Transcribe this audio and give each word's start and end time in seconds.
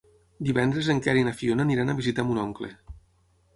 Divendres 0.47 0.89
en 0.93 1.01
Quer 1.09 1.15
i 1.19 1.27
na 1.27 1.35
Fiona 1.43 1.65
aniran 1.69 1.93
a 1.95 1.99
visitar 2.01 2.27
mon 2.33 2.43
oncle. 2.47 2.73